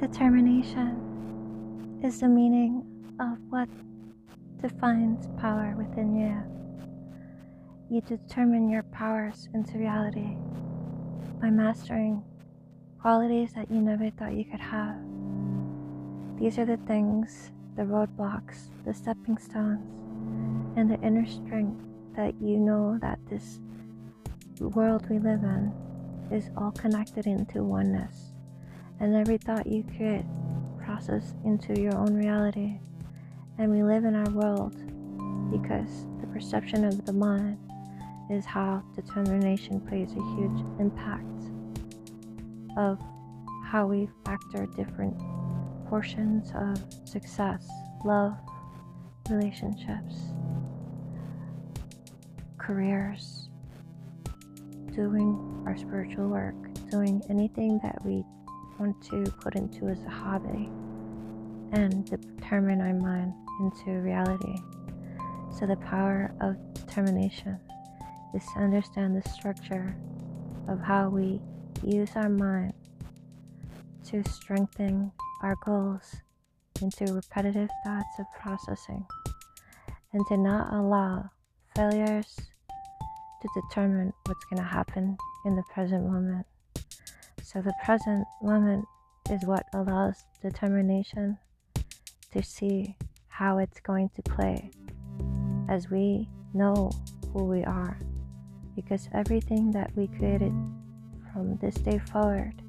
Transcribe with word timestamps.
Determination 0.00 2.00
is 2.02 2.20
the 2.20 2.28
meaning 2.28 2.84
of 3.20 3.38
what 3.50 3.68
defines 4.60 5.28
power 5.40 5.74
within 5.76 6.16
you. 6.16 6.42
You 7.88 8.00
determine 8.00 8.68
your 8.68 8.82
powers 8.84 9.48
into 9.54 9.78
reality 9.78 10.36
by 11.40 11.50
mastering 11.50 12.22
qualities 13.00 13.52
that 13.54 13.70
you 13.70 13.80
never 13.80 14.10
thought 14.10 14.32
you 14.32 14.44
could 14.44 14.60
have. 14.60 14.96
These 16.38 16.58
are 16.58 16.64
the 16.64 16.78
things, 16.86 17.50
the 17.76 17.82
roadblocks, 17.82 18.68
the 18.84 18.94
stepping 18.94 19.38
stones, 19.38 19.80
and 20.76 20.90
the 20.90 21.00
inner 21.00 21.26
strength 21.26 21.80
that 22.16 22.34
you 22.40 22.58
know 22.58 22.98
that 23.00 23.18
this 23.28 23.60
world 24.60 25.08
we 25.08 25.18
live 25.18 25.42
in 25.42 25.72
is 26.30 26.50
all 26.56 26.70
connected 26.72 27.26
into 27.26 27.62
oneness. 27.62 28.32
And 29.00 29.14
every 29.14 29.38
thought 29.38 29.66
you 29.66 29.84
create 29.96 30.24
process 30.78 31.34
into 31.44 31.80
your 31.80 31.94
own 31.96 32.14
reality. 32.14 32.78
And 33.58 33.70
we 33.70 33.82
live 33.82 34.04
in 34.04 34.14
our 34.14 34.30
world 34.30 34.74
because 35.50 36.06
the 36.20 36.26
perception 36.28 36.84
of 36.84 37.04
the 37.04 37.12
mind 37.12 37.58
is 38.30 38.44
how 38.44 38.82
determination 38.94 39.80
plays 39.80 40.12
a 40.12 40.36
huge 40.36 40.64
impact 40.80 41.26
of 42.76 42.98
how 43.64 43.86
we 43.86 44.08
factor 44.24 44.66
different 44.66 45.16
portions 45.88 46.52
of 46.54 46.78
success, 47.06 47.68
love, 48.04 48.34
relationships, 49.28 50.14
careers, 52.58 53.48
doing 54.94 55.62
our 55.66 55.76
spiritual 55.76 56.28
work, 56.28 56.54
doing 56.90 57.22
anything 57.28 57.80
that 57.82 57.98
we 58.04 58.24
want 58.78 59.00
to 59.10 59.30
put 59.40 59.54
into 59.56 59.88
as 59.88 60.02
a 60.04 60.10
hobby 60.10 60.70
and 61.72 62.04
determine 62.08 62.80
our 62.80 62.92
mind 62.92 63.32
into 63.60 64.00
reality. 64.00 64.56
So, 65.58 65.66
the 65.66 65.76
power 65.76 66.34
of 66.40 66.56
determination 66.74 67.58
is 68.34 68.44
to 68.54 68.60
understand 68.60 69.16
the 69.16 69.28
structure 69.30 69.96
of 70.68 70.80
how 70.80 71.08
we 71.08 71.40
use 71.82 72.10
our 72.14 72.28
mind 72.28 72.72
to 74.06 74.22
strengthen 74.30 75.12
our 75.42 75.56
goals 75.64 76.16
into 76.80 77.12
repetitive 77.12 77.68
thoughts 77.84 78.18
of 78.18 78.26
processing 78.38 79.06
and 80.12 80.26
to 80.28 80.36
not 80.36 80.72
allow 80.72 81.30
failures 81.74 82.51
to 83.42 83.60
determine 83.60 84.12
what's 84.26 84.44
going 84.44 84.62
to 84.62 84.68
happen 84.68 85.16
in 85.44 85.56
the 85.56 85.64
present 85.74 86.06
moment. 86.06 86.46
So, 87.42 87.60
the 87.60 87.74
present 87.84 88.24
moment 88.40 88.84
is 89.30 89.44
what 89.44 89.66
allows 89.74 90.24
determination 90.40 91.38
to 92.32 92.42
see 92.42 92.96
how 93.28 93.58
it's 93.58 93.80
going 93.80 94.10
to 94.16 94.22
play 94.22 94.70
as 95.68 95.90
we 95.90 96.28
know 96.54 96.90
who 97.32 97.44
we 97.44 97.64
are. 97.64 97.98
Because 98.76 99.08
everything 99.12 99.70
that 99.72 99.90
we 99.96 100.06
created 100.06 100.52
from 101.32 101.58
this 101.60 101.74
day 101.74 101.98
forward 101.98 102.62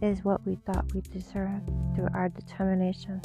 is 0.00 0.24
what 0.24 0.46
we 0.46 0.56
thought 0.66 0.92
we 0.94 1.00
deserved 1.00 1.68
through 1.94 2.08
our 2.14 2.28
determination. 2.28 3.20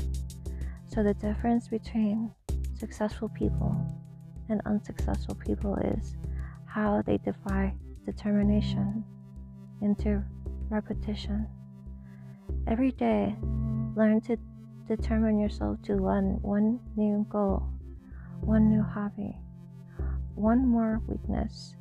So, 0.87 1.03
the 1.03 1.13
difference 1.13 1.67
between 1.67 2.31
successful 2.77 3.29
people 3.29 3.75
and 4.49 4.61
unsuccessful 4.65 5.35
people 5.35 5.75
is 5.75 6.15
how 6.75 7.01
they 7.05 7.17
defy 7.19 7.73
determination 8.05 9.01
into 9.81 10.21
repetition. 10.69 11.47
Every 12.67 12.91
day, 12.91 13.33
learn 13.95 14.19
to 14.27 14.35
determine 14.85 15.39
yourself 15.39 15.81
to 15.83 15.95
learn 15.95 16.37
one 16.41 16.81
new 16.97 17.25
goal, 17.29 17.65
one 18.41 18.69
new 18.69 18.83
hobby, 18.83 19.37
one 20.35 20.67
more 20.67 21.01
weakness, 21.07 21.77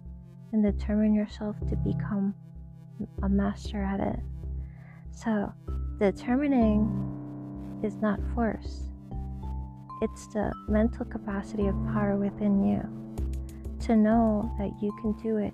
and 0.52 0.62
determine 0.62 1.12
yourself 1.12 1.56
to 1.68 1.76
become 1.76 2.32
a 3.24 3.28
master 3.28 3.82
at 3.82 3.98
it. 3.98 4.20
So, 5.10 5.52
determining 5.98 7.80
is 7.82 7.96
not 7.96 8.20
force, 8.32 8.90
it's 10.02 10.28
the 10.28 10.52
mental 10.68 11.04
capacity 11.04 11.66
of 11.66 11.74
power 11.92 12.16
within 12.16 12.64
you 12.64 13.03
to 13.84 13.96
know 13.96 14.50
that 14.58 14.70
you 14.82 14.90
can 15.00 15.12
do 15.22 15.36
it 15.36 15.52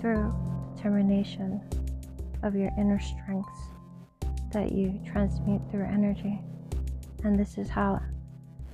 through 0.00 0.34
determination 0.74 1.60
of 2.42 2.54
your 2.54 2.70
inner 2.78 3.00
strengths 3.00 3.60
that 4.52 4.72
you 4.72 5.00
transmute 5.04 5.60
through 5.70 5.84
energy. 5.84 6.40
And 7.24 7.38
this 7.38 7.58
is 7.58 7.68
how 7.68 8.00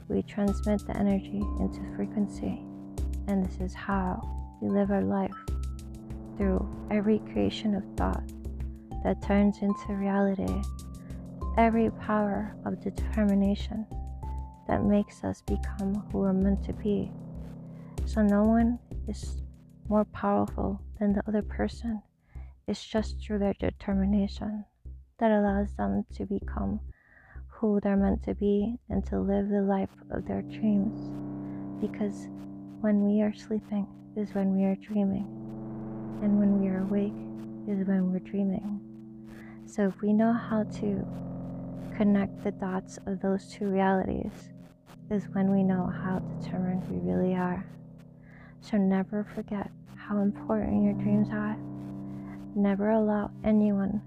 we 0.09 0.23
transmit 0.23 0.87
the 0.87 0.97
energy 0.97 1.43
into 1.61 1.81
frequency. 1.97 2.63
And 3.27 3.45
this 3.45 3.61
is 3.61 3.75
how 3.75 4.23
we 4.61 4.69
live 4.69 4.91
our 4.91 5.03
life 5.03 5.35
through 6.37 6.67
every 6.91 7.21
creation 7.33 7.75
of 7.75 7.85
thought 7.97 8.25
that 9.03 9.23
turns 9.23 9.59
into 9.63 9.95
reality, 9.95 10.63
every 11.59 11.91
power 11.91 12.55
of 12.65 12.83
determination 12.83 13.87
that 14.69 14.85
makes 14.85 15.25
us 15.25 15.43
become 15.43 15.95
who 16.11 16.19
we're 16.19 16.33
meant 16.33 16.65
to 16.65 16.73
be. 16.73 17.11
So 18.07 18.23
no 18.23 18.45
one 18.45 18.79
is 19.09 19.43
more 19.89 20.05
powerful 20.05 20.81
than 21.01 21.15
the 21.15 21.23
other 21.27 21.43
person. 21.43 22.03
It's 22.69 22.85
just 22.85 23.19
through 23.21 23.39
their 23.41 23.55
determination 23.55 24.65
that 25.19 25.31
allows 25.31 25.75
them 25.75 26.05
to 26.15 26.27
become 26.27 26.81
who 27.49 27.81
they're 27.81 27.97
meant 27.97 28.23
to 28.25 28.35
be 28.35 28.77
and 28.91 29.05
to 29.07 29.19
live 29.21 29.49
the 29.49 29.63
life 29.63 29.91
of 30.11 30.27
their 30.27 30.43
dreams. 30.43 31.11
Because 31.81 32.29
when 32.81 33.05
we 33.05 33.23
are 33.23 33.35
sleeping 33.35 33.87
is 34.17 34.35
when 34.35 34.55
we 34.57 34.65
are 34.65 34.77
dreaming, 34.77 35.27
and 36.23 36.39
when 36.39 36.61
we 36.61 36.69
are 36.69 36.81
awake 36.81 37.13
is 37.69 37.87
when 37.87 38.13
we're 38.13 38.19
dreaming. 38.21 38.81
So 39.67 39.89
if 39.89 40.01
we 40.03 40.13
know 40.13 40.33
how 40.33 40.65
to 40.65 41.07
connect 41.97 42.45
the 42.45 42.53
dots 42.53 42.99
of 43.07 43.21
those 43.21 43.49
two 43.49 43.67
realities, 43.67 44.53
is 45.11 45.25
when 45.33 45.51
we 45.51 45.63
know 45.63 45.87
how 46.03 46.19
determined 46.41 46.83
we 46.91 46.99
really 47.11 47.35
are. 47.35 47.65
So 48.71 48.79
never 48.79 49.27
forget 49.35 49.71
how 49.95 50.23
important 50.23 50.85
your 50.85 50.95
dreams 50.95 51.29
are. 51.31 51.55
Never 52.55 52.93
allow 52.93 53.31
anyone 53.45 54.01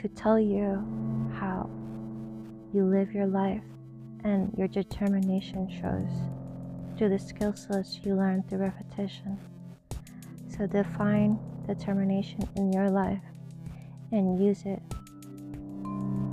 to 0.00 0.08
tell 0.08 0.40
you 0.40 0.84
how 1.38 1.70
you 2.74 2.84
live 2.84 3.12
your 3.12 3.28
life 3.28 3.62
and 4.24 4.52
your 4.58 4.66
determination 4.66 5.70
shows 5.70 6.98
through 6.98 7.10
the 7.10 7.18
skill 7.18 7.54
sets 7.54 8.00
you 8.02 8.16
learn 8.16 8.42
through 8.42 8.58
repetition. 8.58 9.38
So 10.48 10.66
define 10.66 11.38
determination 11.64 12.48
in 12.56 12.72
your 12.72 12.90
life 12.90 13.22
and 14.10 14.44
use 14.44 14.64
it 14.64 14.82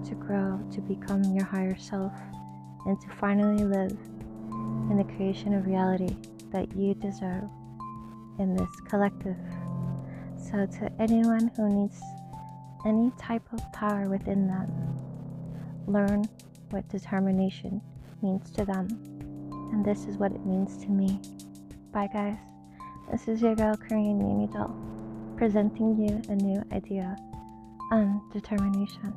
to 0.10 0.16
grow 0.16 0.60
to 0.72 0.82
become 0.82 1.24
your 1.36 1.46
higher 1.46 1.78
self 1.78 2.14
and 2.88 3.00
to 3.00 3.08
finally 3.20 3.64
live 3.64 3.96
in 4.90 4.98
the 4.98 5.04
creation 5.16 5.54
of 5.54 5.68
reality 5.68 6.16
that 6.52 6.76
you 6.76 6.94
deserve 6.96 7.50
in 8.40 8.56
this 8.56 8.70
collective. 8.88 9.38
So, 10.38 10.66
to 10.66 10.92
anyone 11.00 11.52
who 11.56 11.70
needs 11.70 12.00
any 12.86 13.12
type 13.18 13.44
of 13.52 13.60
power 13.74 14.08
within 14.10 14.48
them, 14.48 14.70
learn 15.88 16.26
what 16.70 16.88
determination 16.90 17.82
means 18.22 18.52
to 18.52 18.66
them. 18.66 18.88
And 19.72 19.84
this 19.84 20.06
is 20.06 20.18
what 20.18 20.32
it 20.32 20.46
means 20.46 20.78
to 20.78 20.90
me. 20.90 21.20
Bye, 21.92 22.10
guys. 22.12 22.38
This 23.12 23.28
is 23.28 23.42
your 23.42 23.56
girl, 23.56 23.76
Korean 23.76 24.18
Mimi 24.18 24.48
Doll, 24.48 24.76
presenting 25.38 25.98
you 25.98 26.22
a 26.30 26.36
new 26.36 26.62
idea 26.72 27.16
on 27.92 28.22
determination. 28.32 29.14